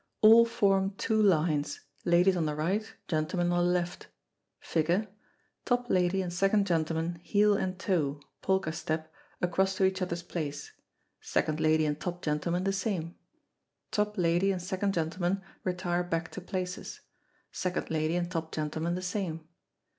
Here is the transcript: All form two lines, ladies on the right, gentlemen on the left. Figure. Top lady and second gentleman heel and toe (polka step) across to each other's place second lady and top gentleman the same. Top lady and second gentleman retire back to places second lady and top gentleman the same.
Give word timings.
All 0.21 0.45
form 0.45 0.95
two 0.97 1.21
lines, 1.21 1.81
ladies 2.05 2.35
on 2.35 2.47
the 2.47 2.55
right, 2.55 2.91
gentlemen 3.07 3.51
on 3.51 3.67
the 3.67 3.71
left. 3.71 4.07
Figure. 4.59 5.07
Top 5.63 5.91
lady 5.91 6.23
and 6.23 6.33
second 6.33 6.65
gentleman 6.65 7.19
heel 7.21 7.55
and 7.55 7.77
toe 7.77 8.19
(polka 8.41 8.71
step) 8.71 9.13
across 9.43 9.75
to 9.75 9.83
each 9.85 10.01
other's 10.01 10.23
place 10.23 10.71
second 11.19 11.59
lady 11.59 11.85
and 11.85 11.99
top 11.99 12.23
gentleman 12.23 12.63
the 12.63 12.73
same. 12.73 13.13
Top 13.91 14.17
lady 14.17 14.51
and 14.51 14.63
second 14.63 14.95
gentleman 14.95 15.43
retire 15.63 16.01
back 16.03 16.31
to 16.31 16.41
places 16.41 17.01
second 17.51 17.91
lady 17.91 18.15
and 18.15 18.31
top 18.31 18.51
gentleman 18.51 18.95
the 18.95 19.03
same. 19.03 19.47